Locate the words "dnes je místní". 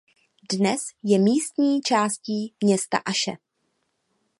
0.51-1.81